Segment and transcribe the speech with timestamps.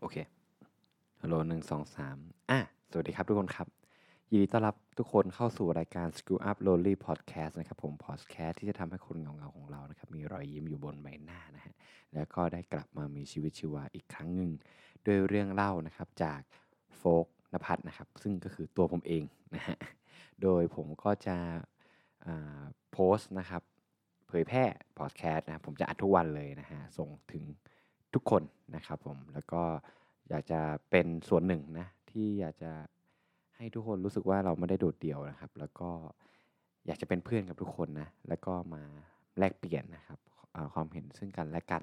[0.00, 0.16] โอเค
[1.22, 2.16] ฮัลโหลหนึ่งสองสาม
[2.50, 2.60] อะ
[2.90, 3.68] สวัสดีครับทุกคนครับ
[4.30, 11.74] ยินดีต้อนรับทุกคนเข้าสู่รายการ Screw Up Lonely Podcast นะครับผม Podcast ที่จะทำให้คนเงาๆของเรานะครับ มีรอยยิ้มอยู่บนใบหน้านะฮะ
[12.14, 14.50] แล้วก็ได้กลับมามีชีวิตชีวาอีกครั้งหนึ่ง
[15.06, 16.40] ด้วยเรื่องเล่านะครับจาก
[16.96, 19.24] โฟกนภัทรนะครับ ซึ่งก็คือตัวผมเอง
[19.54, 19.76] นะฮะ
[20.42, 21.36] โดยผมก็จะ
[22.92, 23.62] โพสต์นะครับ
[24.28, 24.64] เผยแพร่
[24.98, 27.44] พอดแคสต์นะครับผมจะอัดทุกวันเลยนะฮะ ส่งถึง
[28.14, 28.42] ทุกคน
[28.76, 29.62] นะครับผมแล้วก็
[30.28, 30.60] อยากจะ
[30.90, 32.72] เป็นส่วนหนึ่งนะที่อยากจะ
[33.56, 35.90] ให้ทุกคนรู้สึกว่าเราไม่ได้โดดเดี่ยวนะครับ แล้วก็
[36.86, 38.82] อยากจะเป็นเพื่อนกับทุกคนนะแล้วก็มา
[39.38, 40.18] แลกเปลี่ยนนะครับ
[40.74, 41.82] ความเห็นซึ่งกันและกัน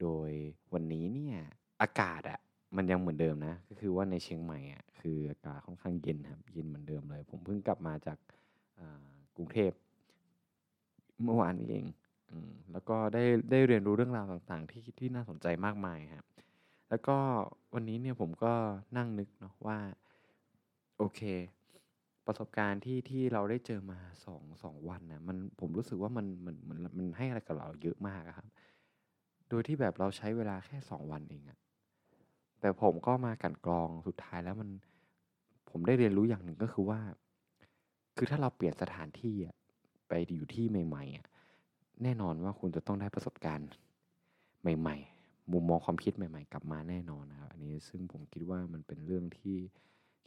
[0.00, 0.30] โดย
[0.74, 1.36] วันนี้เนี่ย
[1.82, 2.38] อากาศอะ่ะ
[2.76, 8.18] มันยังเหมือนเดิมนะ ก็คือว่าในเชียงใหม่อะคืออากาศค่อนข้างเย็นครับเย็นเหมือนเดิมเลย ผมเพิ่งกลับมาจาก
[9.36, 9.72] กรุงเทพ
[11.24, 11.84] เมื่อวานนี้เอง
[12.72, 16.26] แล้วก็ได้ได้เรียนรู้เรื่องราวต่างๆ ที่ที่น่าสนใจมากมายครับ
[16.90, 17.16] แล้วก็
[17.74, 18.52] วันนี้เนี่ยผมก็
[18.96, 19.78] นั่งนึกเนาะว่า
[20.98, 21.20] โอเค
[22.26, 28.48] ประสบการณ์ที่ที่เราได้เจอมาสองสองวันนะมันผมรู้สึกว่ามันมันมันมันให้อะไรกับเราเยอะมากครับ
[29.48, 31.58] โดยที่แบบเราใช้เวลาแค่สองวันเองอะ
[32.60, 34.70] แต่ผมก็มากันกรองสุดท้ายแล้วมัน
[35.70, 37.00] ผมได้เรียนรู้อย่างหนึ่งก็คือว่า
[38.16, 39.54] คือถ้าเราเปลี่ยนสถานที่อะ
[40.08, 41.26] ไปอยู่ที่ใหม่ๆอะ
[42.02, 43.68] แน่นอนว่าคุณจะต้องได้ประสบการณ์
[44.78, 49.56] ใหม่ ๆ มุมมองความคิดใหม่ ๆ กลับมาแน่นอนนะครับ อันนี้ซึ่งผมคิดว่ามันเป็นเรื่องที่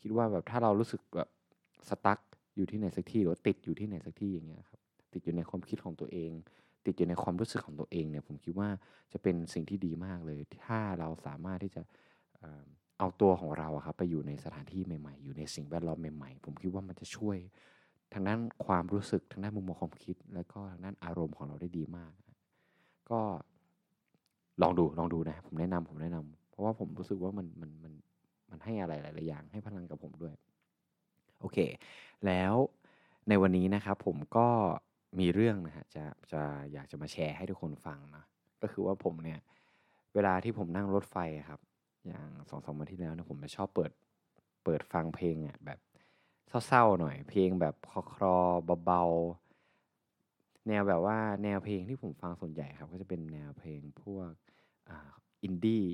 [0.02, 1.30] คิดว่าแบบถ้าเรารู้สึกแบบ
[1.90, 2.20] สตั๊ก
[2.56, 4.80] อยู่ที่ไหนสักที่หรือติดอยู่ที่ไหนสักที่อย่างเงี้ยครับ
[5.14, 6.32] ติดอยู่ในความคิดของตัวเอง
[6.86, 8.70] ติดอยู่ในความรู้สึกของตัวเองเนี่ยผมคิดว่า
[9.14, 11.82] จะเป็นสิ่งที่ดีมากเลย ถ้าเราสามารถที่จะ
[13.00, 17.38] เอาตัวของเราครับไปอยู่ในสถานที่ใหม่ ๆ อยู่ในสิ่งแวดล้อมใหม่ ๆ ผมคิดว่ามันจะช่วย
[18.14, 22.12] ทางด้านความรู้สึกทางด้านมุมมองความคิด แล้วก็ทางด้านอารมณ์ของเราได้ดีมาก
[23.12, 23.22] ก็
[24.62, 27.94] ลองดูลองดูนะผมแนะนำผมแนะนำเพราะว่าผมรู้สึกว่ามันมันมัน
[28.50, 30.36] มันให้อะไรหลายๆอย่างให้พลังกับผมด้วย
[31.40, 31.58] โอเค
[32.26, 32.53] แล้ว
[33.30, 34.48] ในวันนี้นะครับผมก็
[35.19, 36.41] มีเรื่องนะฮะจะจะ
[36.74, 38.24] อยากจะมาแชร์ให้ทุกคนฟังนะ
[38.62, 39.40] ก็คือว่าผมเนี่ย
[40.13, 41.18] เวลาที่ผมนั่งรถไฟ
[41.50, 41.59] ครับ
[42.07, 43.91] อย่างสองสามวันที่แล้วนะผมจะชอบเปิด
[44.63, 45.80] เปิดฟังเพลงอะแบบ
[46.67, 48.38] เศร้าๆหน่อย เพลงแบบคลอคลอ
[48.85, 54.29] เบาๆ แนวแบบว่าแนวเพลงที่ผมฟังส่วนใหญ่ครับ ก็จะเป็นแนวเพลงพวก
[55.44, 55.85] อินดี้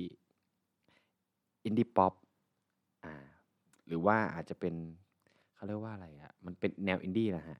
[1.64, 2.14] อินดี้ป๊อป
[3.86, 4.74] หรือว่าอาจจะเป็น
[5.54, 7.58] เขาเรียกว่าอะไรอะมันเป็นแนวอินดี้นะฮะ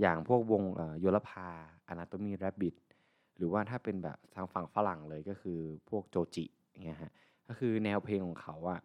[0.00, 0.62] อย่างพวกวง
[1.00, 1.48] โยลพา
[1.88, 2.74] อนาโตมีแรบบิท
[3.36, 6.44] หรือว่าถ้าเป็นแบบทางฝั่งฝรั่งเลยก็คือพวกโจจิ
[6.84, 7.12] เงี้ยฮะ
[7.48, 8.80] ก็คือแนวเพลงของเขาอะ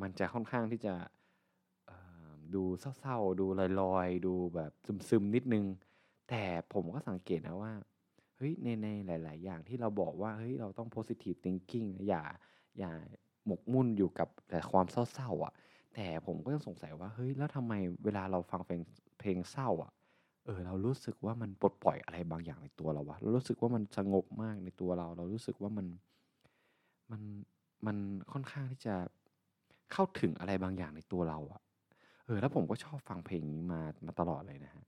[0.00, 0.94] มันจะค่อนข้างที่จะ
[2.54, 3.46] ดูเศร้าๆ ดู
[3.80, 4.72] ลอยๆ ดูแบบ
[5.08, 5.64] ซึมๆ นิดนึง
[6.28, 7.72] แต่ผมก็สังเกตนะว่า
[8.36, 12.22] เฮ้ยในในหลาย ๆ อย่างที่เราบอกว่าเฮ้ยเราต้อง positive thinking อย่า
[12.78, 12.90] อย่า
[13.46, 15.52] หมกมุ่นอยู่กับแต่ความเศร้าๆอะ
[15.94, 17.72] แต่ผมก็ยังสงสัยว่าเฮ้ยแล้วทำไม
[18.04, 18.80] เวลาเราฟังเพลง
[19.18, 19.92] เพลงเศร้าอะ
[20.46, 25.86] เออเรารู้สึกว่ามันปลดปล่อยอะไรบางอย่างในตัวเราวะเรารู้สึกว่ามันสงบมากในตัวเรา เรารู้สึกว่ามัน
[27.10, 27.22] มัน
[27.86, 27.96] มัน
[28.32, 28.94] ค่อนข้างที่จะ
[29.92, 31.60] เข้าถึงอะไรบางอย่างในตัวเราอะ
[32.30, 34.84] ออแล้วผมก็ชอบฟังเพลงนี้มามาตลอดเลยนะฮะ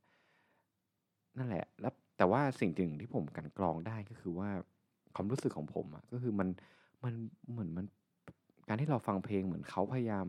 [1.38, 4.48] นั่นแหละ แล้วแต่ว่าสิ่งหนึ่งที่ผมกันกรองได้ก็คือว่า
[5.14, 6.48] ความรู้สึกของผมอะก็คือมัน
[7.04, 7.14] มัน
[7.50, 7.86] เหมือนมัน
[8.68, 10.26] การที่เราฟังเพลงเหมือนเขาพยายาม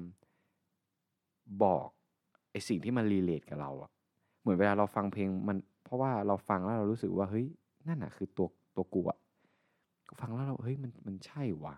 [1.64, 1.88] บอก
[2.52, 3.92] ไอสิ่งที่มันรีเลทกับเราอะ
[4.42, 7.48] เหมือนเวลาเราฟังเพลงมัน เพราะว่าเราฟังแล้วเรารู้สึกว่าเฮ้ย
[7.88, 9.18] นั่นอะคือตัวตัวกูอะ
[10.20, 11.76] ฟังแล้วเราเฮ้ยมันมันใช่วะ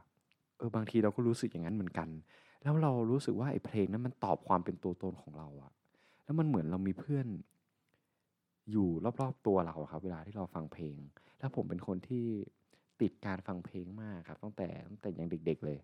[0.58, 2.10] เออบางทีเราก็รู้สึกอย่างนั้นเหมือนกัน
[2.66, 5.72] แล้วเรารู้สึกว่าไอ้เพลงนั้นมันตอบความเป็นตัวตนของเราอะ
[6.24, 7.26] แล้วมันเหมือนเรามีเพื่อน
[8.72, 8.90] อยู่
[9.22, 10.98] รอบๆตัวเราครับ เวลาที่เราฟังเพลง
[11.40, 12.26] แล้วผมเป็นคนที่
[13.02, 15.78] ติดการฟังเพลงมากครับ ตั้งแต่ตั้งแต่ยังเด็ก ๆเลย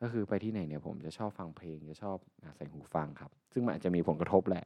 [0.00, 2.16] ก็คือไปที่ไหนเนี่ยผมจะชอบฟังเพลงจะชอบ
[2.56, 4.64] ใส่หูฟังครับ ซึ่งมันอาจจะมีผลกระทบแหละ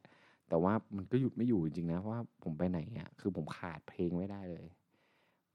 [0.48, 4.66] แต่ว่ามันก็หยุดไม่อยู่จริงๆนะเพราะว่าผมไปไหนอะคือผมขาดเพลงไม่ได้เลย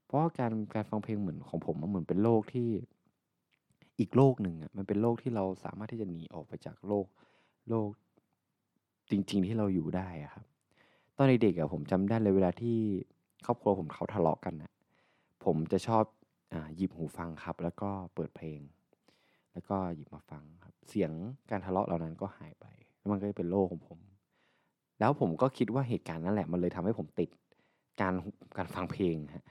[0.06, 2.68] เพราะการการฟังเพลงเหมือนของผมมันเหมือนเป็นโลกที่
[3.98, 7.06] อีกโลกหนึ่งอะมันเป็นโลกที่เราสามารถที่จะหนีออกไปจากโลก
[7.70, 7.90] โลก
[9.10, 10.44] จริง ๆ ที่เราอยู่ได้อะครับ
[11.16, 12.76] ตอนเด็กๆอะผมจำได้เลยเวลาที่
[13.46, 14.72] ครอบครัวผมเขาทะเลาะกันอะ
[15.44, 16.04] ผมจะชอบ
[16.52, 18.60] อ่าหยิบหูฟังครับ แล้วก็เปิดเพลง
[19.52, 21.10] แล้วก็หยิบมาฟังครับ เสียง
[21.50, 22.66] การทะเลาะเหล่านั้นก็หายไป
[22.98, 23.98] แล้วมันก็เป็นโลกของผม
[24.98, 27.30] แล้วผมก็คิดว่าเหตุการณ์นั้นแหละ มันเลยทำให้ผมติด
[28.00, 28.14] การ
[28.58, 29.44] การฟังเพลงฮะ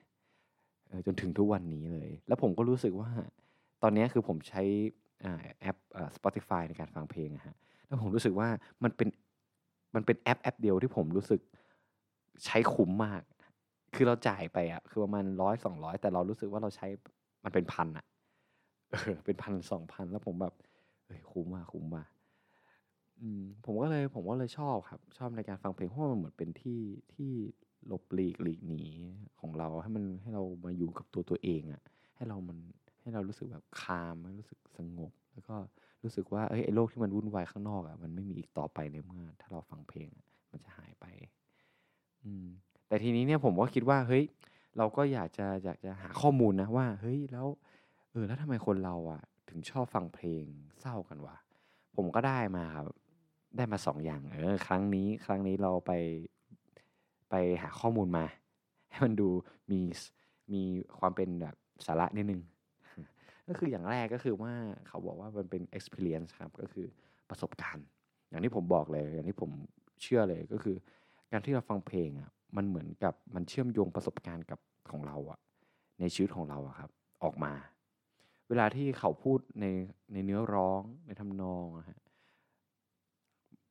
[1.05, 3.09] จนถึงทุกวันนี้เลย แล้วผมก็รู้สึกว่า
[3.83, 4.61] ตอนนี้คือผมใช้
[5.61, 5.77] แอป
[6.17, 7.55] Spotify ในการฟังเพลงนะฮะ
[7.87, 8.47] แล้วผมรู้สึกว่า
[8.83, 9.09] มันเป็น
[9.95, 11.41] มันเป็นแอปแอปเดียวที่ผมรู้สึก
[12.45, 13.21] ใช้คุ้มมาก
[13.95, 16.87] คือเราจ่ายไปอะคือประมาณร้อยสองร้อยแต่เรารู้สึกว่าเราใช้
[17.43, 18.05] มันเป็นพันอะ
[19.25, 20.53] เป็นพันสองพันแล้วผมแบบ
[21.05, 22.03] เฮ้ยคุ้มว่ะคุ้มว่ะ
[23.21, 26.79] อืมผมก็เลยผมก็เลยชอบครับ ชอบในการฟังเพลงเพราะมันเหมือนเป็นที่
[27.13, 27.31] ที่
[27.87, 28.81] หลบหลีกหลีกหนี
[29.39, 31.81] ของเราให้มันให้เรามาอยู่กับตัวตัวเองอะ
[32.15, 32.57] ให้เรามัน
[33.07, 35.55] ให้เรารู้สึกแบบคามรู้สึกสงบ แล้วก็
[36.03, 40.09] รู้สึกว่าเอ้ยไอ้โลกที่มันวุ่นวายข้างนอกอะมันไม่มีอีกต่อไปในเมื่อ ถ้าเราฟังเพลง
[40.51, 41.05] มันจะหายไป
[42.23, 42.45] อืม
[42.87, 44.23] แต่ทีนี้เนี่ยผมก็คิดว่าเฮ้ย
[44.77, 47.47] เราก็อยากจะอยากจะหาข้อมูลนะว่า เฮ้ยแล้ว
[48.11, 50.45] เออแล้วทำไมคนเราอะ ถึงชอบฟังเพลง
[50.79, 51.37] เศร้ากันวะ
[51.95, 52.85] ผมก็ได้มาครับ
[53.57, 55.91] ได้มาสองอย่างเออครั้งนี้ครั้งนี้เราไป
[57.29, 58.25] ไปหาข้อมูลมา
[58.91, 59.29] ให้มันดู
[59.71, 59.79] มี
[60.53, 60.63] มี
[60.99, 61.55] ความเป็นแบบ
[61.85, 62.41] สาระนิดนึง
[63.47, 64.53] ก็คืออย่างแรกก็คือว่า
[64.87, 66.87] เขาบอกว่ามันเป็น experience ครับก็คือ
[67.29, 67.85] ประสบการณ์
[68.29, 69.51] อย่างที่ผมบอกเลยอย่างที่ผม
[70.01, 70.75] เชื่อเลยก็คือ
[71.31, 74.59] การที่เราฟังเพลงอะมันเหมือนกับมันเชื่อมโยงประสบการณ์กับ
[74.91, 75.39] ของเราอะ
[75.99, 76.89] ในชีวิตของเราอะครับ
[77.23, 77.53] ออกมา
[78.49, 79.65] เวลาที่เขาพูดใน
[80.13, 81.99] ในเนื้อร้องในทำนองอะฮะ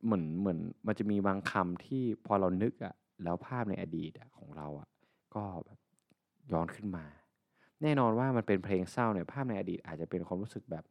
[0.05, 2.95] เหมือนเหมือนมันจะมีบางคำที่พอเรานึกอะ
[3.25, 4.89] แล้วภาพในอดีตอะของเราอะ
[5.35, 5.79] ก็แบบ
[6.53, 7.05] ย้อนขึ้นมา
[7.83, 10.85] แน่นอนว่ามันเป็นเพลงเศร้าเนี่ยภาพในอดีตอาจจะเป็นความรู้สึกแบบ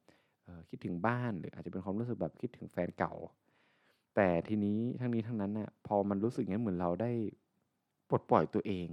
[0.69, 3.13] คิดถึงบ้าน หรืออาจจะเป็นความรู้สึกแบบคิดถึงแฟนเก่า
[4.15, 7.11] แต่ทีนี้ทั้งนี้ทั้งนั้นน่ะพอมันรู้สึกงี้เหมือนเราได้
[8.09, 8.87] ปลดปล่อยตัวเอง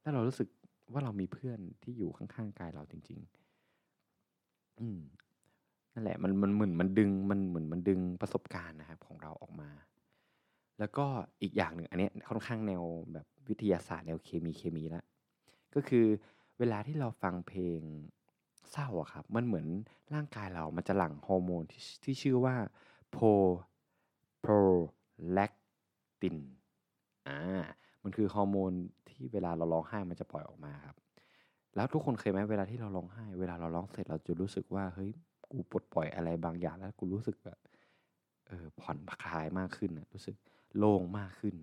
[0.00, 0.48] แล้วเรารู้สึก
[0.92, 5.00] ว่าเรามีเพื่อนที่อยู่ข้างๆกายเราจริง ๆ อืม
[5.94, 9.70] นั่นแหละมันมันเหมือนมันดึงมันเหมือนมันดึงประสบการณ์นะครับของเราออกมา
[10.78, 11.06] แล้วก็
[11.42, 12.82] อีกอย่างหนึ่งอันนี้ค่อนข้างแนว
[13.12, 15.04] แบบวิทยาศาสตร์แนวเคมีเคมีล้ว
[15.74, 16.06] ก็คือ
[16.58, 17.80] เวลาที่เราฟังเพลง
[18.70, 19.66] เศร้าอะครับ มันเหมือน
[20.14, 22.54] ร่างกายเรามันจะหลั่งฮอร์โมนที่ที่ชื่อว่า
[23.10, 23.16] โพ
[24.40, 24.46] โพ
[25.32, 25.52] แลค
[26.20, 26.36] ติน
[27.28, 27.38] อ่า
[28.02, 28.72] มันคือฮอร์โมน
[29.08, 30.96] ที่เวลาเราร้องไห้มันจะปล่อยออกมาครับ
[31.74, 35.10] แล้วทุกคนเคยไหมเวลาที่เราร้องไห้ เวลาเราร้องเสร็จเราจะรู้สึกว่าเฮ้ย
[35.50, 37.58] กูปลดปล่อยอะไรบางอย่างแล้วกูรู้สึกแบบ
[38.48, 40.36] เออผ่อนคลายมากขึ้นนะรู้สึก
[40.78, 41.54] โล่งมากขึ้น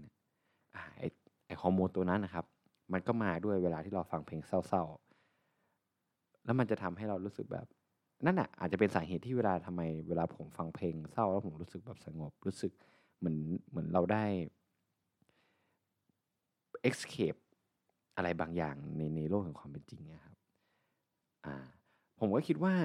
[0.75, 1.03] อ่าไอ
[1.45, 2.45] ไอฮอร์โมนตัวนั้นนะครับ
[2.93, 7.65] มันก็มาด้วยเวลาที่เราฟังเพลงเศร้าๆ แล้วมันจะทำให้เรารู้สึกแบบ
[8.25, 12.71] นั่นอะอาจจะเป็นสาเหตุที่เวลาทำไมเวลาผมฟังเพลงเศร้าแล้วผมรู้สึกแบบสงบ รู้สึก
[13.19, 13.37] เหมือน
[13.69, 14.25] เหมือนเราได้
[16.89, 17.39] escape
[18.15, 20.35] อะไรบางอย่างในในโลกแห่งความเป็นจริงนะครับ
[21.45, 21.55] อ่า
[22.19, 22.75] ผมก็คิดว่า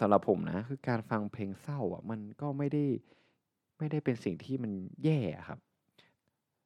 [0.00, 2.84] สำหรับผมนะ คือการฟังเพลงเศร้าอะ มันก็ไม่ได้
[3.78, 4.72] ไม่ได้เป็นสิ่งที่มัน
[5.04, 5.58] แย่ครับ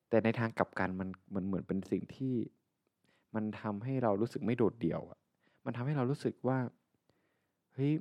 [0.09, 2.35] แต่ในทางกลับกันมันมันเหมือนเป็นสิ่งที่
[3.35, 5.19] มันทำให้เรารู้สึกไม่โดดเดี่ยวอะ
[5.65, 6.59] มันทำให้เรารู้สึกว่า
[7.75, 7.93] เฮ้ย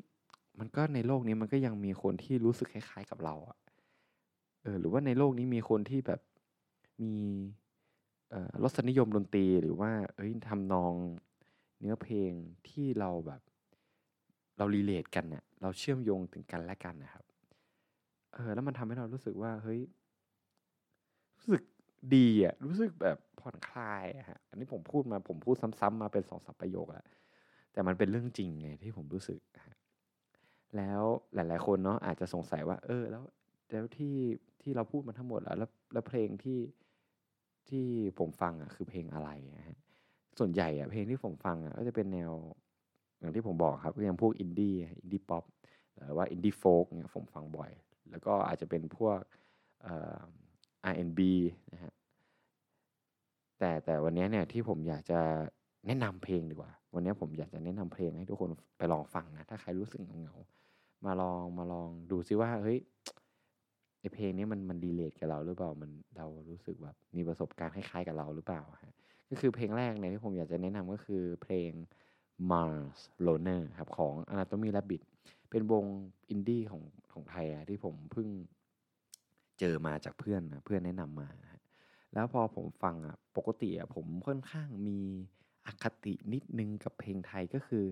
[0.59, 3.57] มันก็ในโลกนี้มันก็ยังมีคนที่รู้สึกคล้ายๆกับเราอะ
[4.63, 6.21] เออหรือว่าในโลกนี้มีคนที่แบบ
[7.01, 7.15] มี
[8.63, 10.93] รสนิยมดนตรีหรือว่าเอ้ยทำนอง
[11.79, 12.31] เนื้อเพลง
[12.69, 13.41] ที่เราแบบ
[14.57, 17.23] เรารีเลทกันเนี่ยเราเชื่อมโยงถึงกันและกันนะครับ
[18.33, 19.81] เออแล้วมันทำให้เรารู้สึกว่าเฮ้ย
[21.35, 21.61] รู้สึก
[22.15, 27.05] ดีอะรู้สึกแบบ ผ่อนคลายอะฮะอันนี้ผมพูดมาผมพูดซ้ำๆมาเป็นสองสามประโยคแล้ว
[27.73, 29.39] แต่มันเป็นเรื่องจริงไงที่ผมรู้สึก
[30.77, 31.01] แล้ว
[31.35, 33.23] หลาย ๆ คนเนาะอาจจะสงสัยว่า เออ แล้ว
[33.71, 34.17] แล้วที่
[34.61, 35.57] ที่เราพูดมาทั้งหมดแล้ว
[35.93, 36.59] แล้วเพลงที่
[37.69, 37.85] ที่
[38.19, 39.29] ผมฟังอะคือเพลงอะไร
[39.69, 39.79] ฮะ
[40.39, 42.31] ส่วนใหญ่อะเพลงที่ผมฟังอะก็จะเป็นแนว
[43.19, 45.43] อย่างที่ผมบอกครับก็ยังพวก indie indie pop
[46.05, 47.71] หรือว่า indie folk เนี่ยผมฟังบ่อย
[48.11, 49.17] แล้วก็อาจจะเป็นพวก
[49.83, 50.21] เอ่อ
[50.91, 51.19] R&B
[51.73, 51.93] นะฮะ
[53.63, 55.19] แต่แต่วันนี้เนี่ยที่ผมอยากจะ
[55.85, 62.79] แนะนำเพลงดีกว่า วันนี้ผมอยากจะแนะนำเพลงให้ทุกคนไปลองฟังนะถ้าใครรู้สึกเหงาๆมาลองมาลองดูซิว่าเฮ้ย
[63.99, 68.93] ไอเพลงนี้มันมันดีเลทกับเราหรือเปล่ามันเรารู้สึกแบบมีประสบการณ์คล้ายๆกับเราหรือเปล่าฮะ
[69.29, 71.71] ก็คือเพลงแรกเนี่ยที่ผมอยากจะแนะนำก็คือเพลง
[72.51, 75.01] Mars Loner ครับของ Anatomy Rabbit
[75.49, 75.85] เป็นวง
[76.29, 78.27] อินดี้ของของไทยอะที่ผมเพิ่ง
[79.59, 81.27] เจอมาจากเพื่อนนะเพื่อนแนะนำมา
[82.13, 84.99] แล้วพอผมฟังอะปกติอะผมค่อนข้างมี
[85.65, 87.85] อคตินิดนึงกับเพลงไทยก็คือ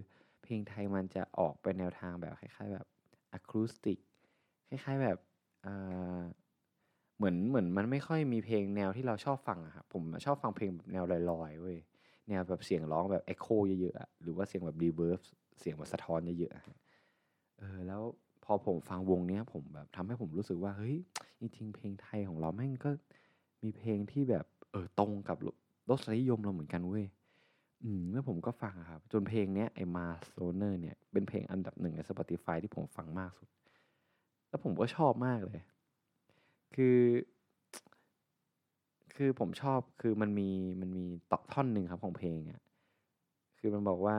[0.43, 2.85] เพลงไทยมันจะออกไปแนวทางแบบคล้ายๆแบบ
[3.33, 3.99] อะคูสติก
[4.69, 5.17] คล้ายๆแบบ
[7.17, 11.77] เหมือนเหมือนมันไม่ค่อยมีเพลงแนวที่เราชอบฟังอะครับผมชอบฟังเพลงแบบแนวลอยๆเว้ย
[12.29, 13.47] แนวแบบเสียงร้องแบบเอ็กโค
[13.81, 15.21] เยอะๆหรือว่าเสียงแบบรีเวิร์ส
[15.59, 18.01] เสียงแบบสะท้อนเยอะๆเออแล้ว
[18.45, 20.95] พอผมฟังวงเนี้ยผมแบบทำให้ผมรู้สึกว่าเฮ้ย
[21.39, 22.91] จริงๆเพลงไทยของเราแม่งก็
[23.63, 25.37] มีเพลงที่แบบเออตรงกับ
[25.89, 27.05] รสนิยมเราเหมือนกันเว้ย
[27.83, 33.47] อืมแล้วผมก็ฟังครับ จนเพลงเนี้ยไอมาโซเนอร์เนี่ยเป็นเพลงอันดับหนึ่งใน Spotify ที่ผมฟังมากสุด
[34.49, 35.61] แล้วผมก็ชอบมากเลย
[36.75, 36.99] คือ
[39.15, 40.49] คือผมชอบคือมันมี
[40.81, 42.61] มันมีต่อท่อนหนึ่งครับของเพลงอะ่ะ
[43.59, 44.17] คือมันบอกว่า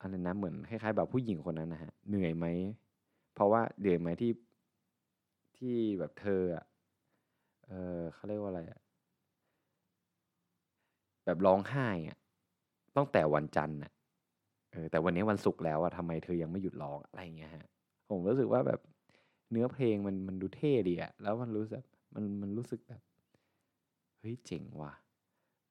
[0.00, 2.46] อะไรนะเหมือนคล้ายๆ แบบผู้หญิงคนนั้นนะฮะเหนื่อยไหม
[3.34, 4.32] เพราะว่าเหนื่อยไหมที่
[5.56, 6.64] ที่แบบเธออะ
[7.68, 8.80] เออเขาเรียกว่าอะไรอะ
[11.24, 12.16] แบบร้องไห้อะ
[12.96, 13.92] ตั้งแต่วันจันทร์อะ
[14.72, 17.64] เออแต่วันนี้วันศุกร์แล้วอะทำไมเธอยังไม่หยุดร้องอะไรเงี้ยฮะ
[18.08, 18.80] ผมรู้สึกว่าแบบ
[19.50, 21.82] เนื้อเพลงมันมันดูเท่ดีอะแล้วมันรู้สึก
[22.14, 23.02] มันมันรู้สึกแบบ
[24.20, 24.92] เฮ้ยเจ๋งว่ะ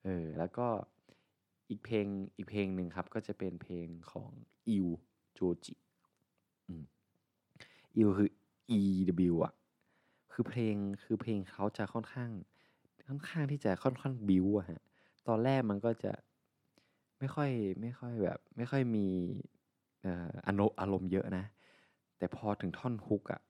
[0.04, 0.66] เออแล้วก็
[1.70, 4.30] อีกเพลงอีกเพลงหนึ่งครับ ก็จะเป็นเพลงของ
[4.68, 4.88] อิว
[5.32, 5.74] โจจิ
[7.96, 8.30] อิวคือ
[8.78, 8.80] E
[9.32, 9.52] W อะ
[10.36, 12.30] คือเพลงคือเพลงเขาจะค่อนข้าง
[13.08, 14.80] ค่อนข้างที่จะค่อนข้างบิวอะฮะ
[15.28, 16.12] ตอนแรกมันก็จะ
[17.18, 17.50] ไม่ค่อย
[17.80, 19.06] ไม่ค่อยแบบ ไม่ค่อยมี
[20.46, 21.44] อารมณ์อารมณ์เยอะนะ
[22.18, 23.40] แต่พอถึงท่อนฮุกอะ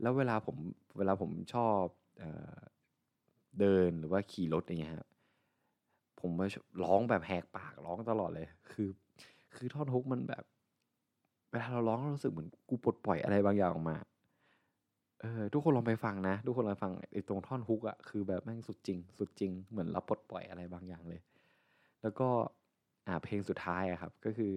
[0.00, 0.56] แล้วเวลาผม
[0.98, 1.82] เวลาผมชอบ
[2.18, 2.24] เอ
[3.60, 5.06] เดินหรือว่าขี่รถอย่างเงี้ยฮะ
[6.20, 6.46] ผมมา
[6.84, 8.88] ร้องแบบแหกปากร้องตลอดเลย คือ
[9.54, 10.44] คือท่อนฮุกมันแบบ
[11.50, 13.96] เวลาเราร้องเรารู้สึกเหมือนกูปลดปล่อยอะไรบางอย่างออกมา
[15.26, 21.20] เออทุกคนลองไปฟังนะ ทุกคนลองฟังไอ้ตรงท่อนฮุกอะคือแบบแม่งสุดจริง สุดจริงเหมือนเราปลดปล่อยอะไรบางอย่างเลย
[22.02, 22.28] แล้วก็
[23.06, 24.54] อ่าเพลงสุดท้ายอะครับ ก็คือ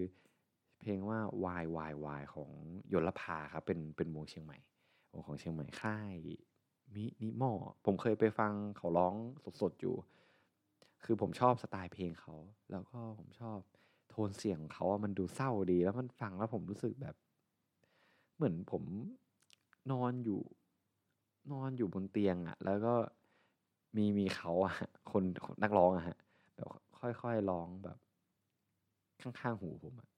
[0.82, 1.20] เพลงว่า
[1.62, 2.52] Y Y Y ของ
[2.94, 4.58] ยลภาครับเป็นเป็นวงเชียงใหม่
[5.14, 6.14] วงของเชียงใหม่ค่าย
[6.96, 7.52] มินิมอ
[7.86, 9.16] ผมเคยไปฟังเขาร้อง
[9.62, 9.96] สดๆอยู่
[11.04, 12.36] คือผมชอบสไตล์เพลงเขา
[12.72, 13.60] แล้วก็ผมชอบ
[14.10, 17.16] โทนเสียงของเขาอะมันดูเศร้าดี แล้วมันฟังแล้วผมรู้สึกแบบ
[18.36, 18.84] เหมือนผม
[19.92, 20.42] นอนอยู่
[21.52, 22.94] นอนอยู่บนเตียงอะแล้วก็
[23.98, 24.76] มีมีเขาอะ
[25.12, 25.24] คน
[25.64, 26.18] นักร้องอะฮะ
[26.56, 26.68] แบบ
[27.00, 27.98] ค่อยๆร้องแบบ
[29.22, 30.10] ข้างๆหูผมอะ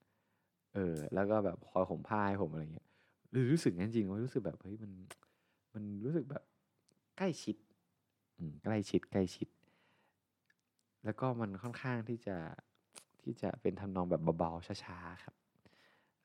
[0.76, 2.88] เออ แล้วก็แบบคอยห่มผ้าให้ผมอะไรเงี้ย
[3.32, 4.92] หรือรู้สึกงั้นจริงว่ารู้สึกแบบเฮ้ยมัน
[5.74, 6.44] มันรู้สึกแบบ
[7.18, 7.56] ใกล้ชิด
[8.38, 9.48] อืมใกล้ชิดใกล้ชิด
[11.04, 12.38] แล้วก็มันค่อนข้างที่จะ
[13.22, 15.36] ที่จะเป็นทำนองแบบเบาๆช้าๆครับ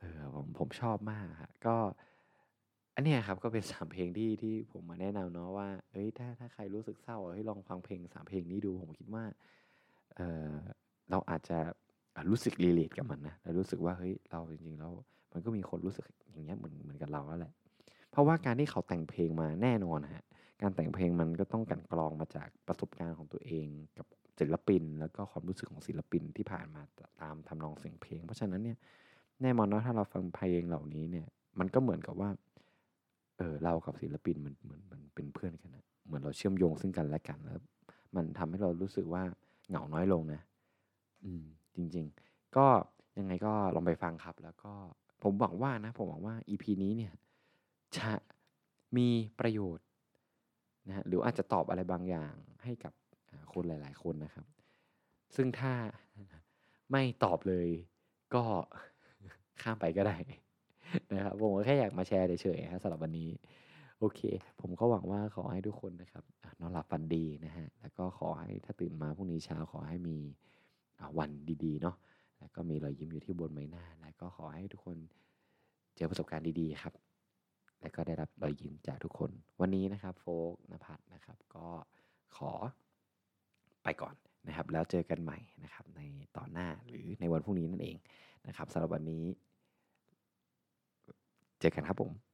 [0.01, 1.77] เออผมผมชอบมากฮะก็
[2.99, 9.25] อันนี้ครับก็เป็นสามเพลงที่ที่ผมมาแนะนำเนาะว่าเอ้ยถ้าถ้าใครรู้สึกเศร้าให้ลองฟังเพลงสามเพลงนี้ดูผมคิดว่า
[10.17, 10.53] เออ
[11.11, 11.59] เราอาจจะ
[12.31, 14.93] รู้สึกรีเลทกับมันนะแล้วรู้สึกว่าเฮ้ยเราจริงๆแล้ว
[15.33, 17.53] มันก็มีคนรู้สึกอย่างเงี้ยเหมือนเหมือนกับเราแล้วแหละ
[18.11, 20.25] เพราะว่าการที่เขาแต่งเพลงมาแน่นอนฮะ
[20.63, 23.67] การแต่งเพลงมันก็ต้องกันกรองมาจากประสบการณ์ของตัวเอง
[23.99, 24.07] กับ
[24.39, 26.83] ศิลปิน แล้วก็ความรู้สึกของศิลปินที่ผ่านมา
[27.23, 28.79] ตามทำนองเสียงเพลง เพราะฉะนั้นเนี่ย
[29.43, 31.27] แน่นอนว่าถ้าเราฟังเพลงเหล่านี้เนี่ย
[31.59, 32.31] มันก็เหมือนกับว่า
[33.39, 37.59] เออเรากับศิลปินมันเหมือนมันเป็นเพื่อนกันนะเหมือนเราเชื่อมโยงซึ่งกันและกันแล้ว
[38.17, 39.23] มันทำให้เรารู้สึกว่า
[39.69, 40.41] เหงาน้อยลงนะ
[41.25, 41.45] อืม
[41.77, 42.67] จริง ๆ ก็
[43.19, 44.73] ยังไงก็ลองไปฟังครับ แล้วก็
[45.23, 47.13] ผมหวังว่านะ ผมหวังว่า EP นี้เนี่ย
[47.97, 48.11] จะ
[48.97, 49.09] มี
[49.41, 49.87] ประโยชน์
[50.89, 52.93] นะหรืออาจจะตอบอะไรบางอย่างให้กับ
[53.53, 54.47] คนหลาย ๆ คนนะครับ
[55.37, 55.73] ซึ่งถ้า
[56.91, 57.69] ไม่ตอบเลย
[58.35, 58.43] ก็
[59.63, 60.17] ข้ามไปก็ได้
[61.13, 63.29] นะครับผมก็แค่อยากมาแชร์เฉยๆครับสำหรับวันนี้
[64.01, 64.21] โอเค
[64.61, 66.25] ผมก็หวังว่าขอให้ทุกคนนะครับ
[66.61, 70.17] นอนหลับฝันดีนะฮะแล้วก็ขอให้ถ้าตื่นมาพรุ่งนี้เช้าขอให้มี
[71.19, 71.31] วัน
[71.65, 71.97] ดีๆเนาะ
[72.39, 74.97] แล้วก็มีรอยยิ้มอยู่ที่บนใบหน้า แล้วก็ขอให้ทุกคน
[75.97, 76.95] เจอประสบการณ์ดีๆครับ
[77.81, 81.67] แล้วก็ได้รับรอยยิ้มจากทุกคน วันนี้นะครับโฟกนภัทรนะครับ ก็
[82.37, 82.53] ขอ
[83.85, 84.15] ไปก่อน
[84.47, 86.01] นะครับ แล้วเจอกันใหม่นะครับใน
[86.37, 87.97] ตอนหน้าหรือในวันพรุ่งนี้นั่นเอง
[88.47, 89.25] นะครับสำหรับวันนี้
[91.61, 92.26] เจอกันครับผม